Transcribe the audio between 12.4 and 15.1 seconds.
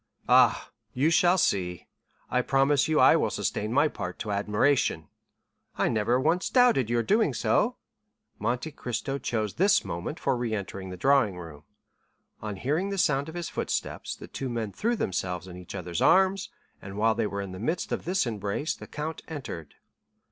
On hearing the sound of his footsteps, the two men threw